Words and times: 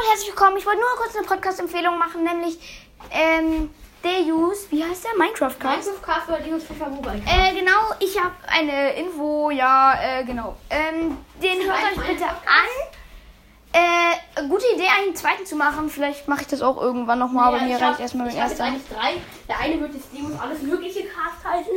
und 0.00 0.08
herzlich 0.10 0.28
willkommen. 0.28 0.56
Ich 0.56 0.66
wollte 0.66 0.80
nur 0.80 0.88
kurz 0.96 1.16
eine 1.16 1.26
Podcast-Empfehlung 1.26 1.98
machen, 1.98 2.24
nämlich 2.24 2.58
ähm, 3.10 3.70
Deus, 4.02 4.66
wie 4.70 4.82
heißt 4.84 5.04
der? 5.04 5.16
Minecraft 5.18 5.58
Cast. 5.58 5.86
Minecraft 5.88 6.02
Cast 6.02 6.28
oder 6.28 6.40
Linus 6.40 6.64
FIFA 6.64 6.88
Mobile. 6.88 7.22
Äh, 7.26 7.54
genau, 7.54 7.94
ich 8.00 8.18
habe 8.18 8.34
eine 8.46 8.92
Info, 8.94 9.50
ja, 9.50 9.94
äh, 10.02 10.24
genau. 10.24 10.56
Ähm, 10.70 11.16
den 11.42 11.62
hört 11.66 11.78
euch 11.98 12.06
bitte 12.08 12.24
an. 12.26 12.70
Äh, 13.72 14.48
gute 14.48 14.64
Idee, 14.74 14.86
einen 14.88 15.14
zweiten 15.16 15.46
zu 15.46 15.56
machen. 15.56 15.88
Vielleicht 15.90 16.28
mache 16.28 16.42
ich 16.42 16.46
das 16.48 16.62
auch 16.62 16.80
irgendwann 16.80 17.18
nochmal, 17.18 17.48
aber 17.48 17.56
Ja, 17.58 17.62
mir 17.64 17.76
ich 17.76 17.82
hab- 17.82 17.90
reicht 17.90 18.00
erstmal 18.00 18.26
mein 18.26 18.36
erster. 18.36 18.64
eigentlich 18.64 18.88
drei. 18.88 19.14
Der 19.48 19.58
eine 19.58 19.80
wird 19.80 19.94
jetzt 19.94 20.12
Linus 20.12 20.38
alles 20.40 20.62
mögliche 20.62 21.04
Cast 21.04 21.44
heißen. 21.44 21.72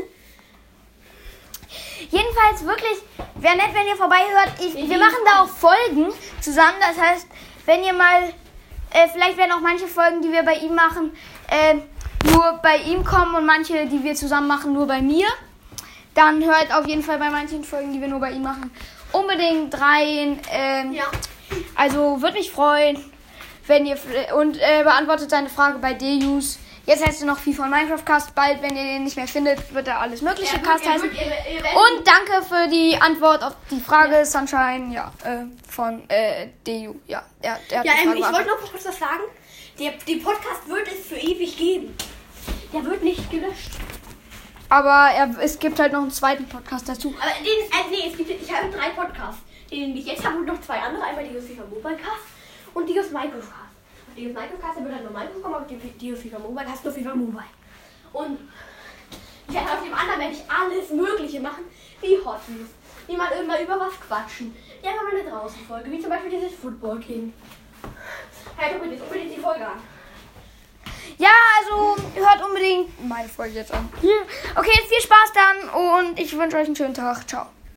Jedenfalls 2.12 2.64
wirklich, 2.66 3.00
wäre 3.36 3.58
nett, 3.58 3.74
wenn 3.74 3.88
ihr 3.88 3.96
vorbeihört. 3.96 4.52
Ich- 4.60 4.76
wir 4.90 4.98
machen 5.00 5.18
da 5.26 5.42
auch 5.44 5.48
Folgen 5.50 6.14
zusammen. 6.40 6.78
Das 6.80 6.98
heißt, 7.04 7.28
wenn 7.68 7.84
ihr 7.84 7.94
mal, 7.94 8.24
äh, 8.92 9.08
vielleicht 9.14 9.38
werden 9.38 9.52
auch 9.52 9.62
manche 9.62 9.88
Folgen, 9.88 10.21
die 10.21 10.32
wir 10.32 10.44
bei 10.44 10.56
ihm 10.56 10.74
machen, 10.74 11.12
äh, 11.52 11.75
nur 12.32 12.60
bei 12.64 12.78
ihm 12.78 13.04
kommen 13.04 13.36
und 13.36 13.46
manche, 13.46 13.86
die 13.86 14.04
wir 14.04 14.16
zusammen 14.16 14.48
machen, 14.48 14.74
nur 14.74 14.88
bei 14.88 15.02
mir. 15.02 15.28
Dann 16.16 16.44
hört 16.44 16.74
auf 16.74 16.88
jeden 16.88 17.04
Fall 17.04 17.20
bei 17.20 17.30
manchen 17.30 17.64
Folgen, 17.64 17.94
die 17.94 18.02
wir 18.02 18.08
nur 18.08 18.20
bei 18.20 18.32
ihm 18.32 18.42
machen, 18.42 18.72
unbedingt 19.11 19.80
rein. 19.80 20.39
Ähm, 20.52 20.94
Ja. 20.94 21.04
Also 21.75 22.22
würde 22.22 22.38
mich 22.38 22.52
freuen, 22.52 22.98
wenn 23.68 23.86
ihr 23.86 23.97
und 24.36 24.58
äh, 24.58 24.84
beantwortet 24.84 25.30
seine 25.30 25.50
Frage 25.50 25.78
bei 25.80 25.94
Deus. 25.94 26.60
Jetzt 26.87 27.05
heißt 27.05 27.21
er 27.21 27.27
noch 27.27 27.37
FIFA 27.37 27.65
und 27.65 27.69
Minecraft 27.71 28.05
Cast. 28.05 28.33
Bald, 28.33 28.61
wenn 28.61 28.75
ihr 28.77 28.83
den 28.83 29.04
nicht 29.04 29.18
mehr 29.18 29.27
findet, 29.27 29.73
wird 29.73 29.87
er 29.89 30.00
alles 30.00 30.21
mögliche 30.21 30.54
wird- 30.54 30.64
Cast 30.64 30.86
er 30.86 30.93
heißen. 30.93 31.04
wird- 31.11 31.15
ihr- 31.21 31.54
ihr 31.55 31.63
Und 31.65 32.08
danke 32.08 32.41
für 32.47 32.67
die 32.69 32.95
Antwort 33.00 33.44
auf 33.44 33.55
die 33.69 33.81
Frage 33.81 34.25
Sunshine, 34.25 34.94
ja, 34.95 35.11
äh, 35.25 35.44
von 35.69 36.09
äh, 36.09 36.47
DU. 36.66 36.95
Ja, 37.08 37.23
er, 37.41 37.59
er 37.69 37.80
hat 37.80 37.86
Ja, 37.86 37.91
ähm, 38.03 38.13
ich 38.16 38.23
wollte 38.23 38.47
noch 38.47 38.72
kurz 38.72 38.86
was 38.86 38.97
sagen. 38.97 39.23
Der, 39.77 39.91
die 40.08 40.16
Podcast 40.16 40.67
wird 40.67 40.88
es 40.88 41.08
für 41.08 41.16
ewig 41.17 41.57
geben. 41.57 41.94
Der 42.73 42.83
wird 42.85 43.03
nicht 43.03 43.29
gelöscht. 43.29 43.72
Aber 44.69 45.09
er, 45.13 45.29
es 45.41 45.59
gibt 45.59 45.79
halt 45.79 45.91
noch 45.94 46.01
einen 46.01 46.11
zweiten 46.11 46.47
Podcast 46.47 46.88
dazu. 46.88 47.13
Aber 47.19 47.31
den, 47.44 47.47
äh, 47.47 47.89
nee, 47.91 48.09
es 48.11 48.17
gibt, 48.17 48.29
ich 48.29 48.53
habe 48.53 48.69
drei 48.69 48.89
Podcasts. 48.91 49.41
Den 49.69 49.95
ich 49.97 50.05
jetzt 50.05 50.23
habe 50.25 50.38
und 50.38 50.45
noch 50.45 50.61
zwei 50.61 50.79
andere. 50.79 51.03
Einmal 51.03 51.25
die 51.27 51.38
FIFA 51.38 51.63
Mobile 51.69 51.97
Cast 51.97 52.23
und 52.73 52.88
die 52.88 52.94
Minecraft 52.94 53.33
Cast. 53.33 53.66
Die 54.17 54.25
Minecraft 54.25 54.59
Cast, 54.59 54.77
der 54.77 54.83
wird 54.83 54.95
dann 54.95 55.03
nur 55.03 55.11
Minecraft 55.11 55.41
kommen, 55.41 55.55
aber 55.55 55.65
die, 55.65 55.75
die 55.75 56.15
FIFA 56.15 56.39
Mobile 56.39 56.65
Cast 56.65 56.83
nur 56.83 56.93
FIFA 56.93 57.15
Mobile. 57.15 57.43
Und 58.13 58.39
ich 59.47 59.53
werde 59.53 59.71
auf 59.71 59.83
dem 59.83 59.93
anderen 59.93 60.19
werde 60.19 60.33
ich 60.33 60.43
alles 60.49 60.89
Mögliche 60.89 61.39
machen, 61.39 61.65
wie 62.01 62.17
Hot 62.25 62.41
News. 62.49 62.69
Wie 63.05 63.15
mal 63.15 63.31
immer 63.31 63.61
über 63.61 63.79
was 63.79 63.99
quatschen. 63.99 64.55
Ja, 64.81 64.91
mal 64.91 65.11
eine 65.11 65.29
draußen 65.29 65.65
Folge, 65.65 65.91
wie 65.91 65.99
zum 65.99 66.09
Beispiel 66.09 66.31
dieses 66.31 66.55
Football 66.55 66.99
King. 66.99 67.31
Hört 68.57 68.73
unbedingt, 68.75 69.01
unbedingt 69.01 69.38
die 69.38 69.39
Folge 69.39 69.65
an. 69.65 69.79
Ja, 71.17 71.29
also 71.59 71.95
hört 72.15 72.43
unbedingt 72.43 73.07
meine 73.07 73.29
Folge 73.29 73.55
jetzt 73.55 73.71
an. 73.73 73.88
Okay, 74.55 74.79
viel 74.88 75.01
Spaß 75.01 75.31
dann 75.33 75.69
und 75.69 76.19
ich 76.19 76.38
wünsche 76.38 76.57
euch 76.57 76.65
einen 76.65 76.75
schönen 76.75 76.93
Tag. 76.93 77.27
Ciao. 77.29 77.47